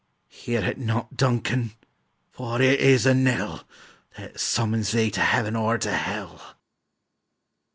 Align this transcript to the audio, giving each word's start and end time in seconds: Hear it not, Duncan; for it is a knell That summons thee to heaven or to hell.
Hear 0.29 0.63
it 0.63 0.79
not, 0.79 1.15
Duncan; 1.15 1.73
for 2.31 2.59
it 2.59 2.79
is 2.79 3.05
a 3.05 3.13
knell 3.13 3.65
That 4.17 4.39
summons 4.39 4.93
thee 4.93 5.11
to 5.11 5.21
heaven 5.21 5.55
or 5.55 5.77
to 5.77 5.91
hell. 5.95 6.55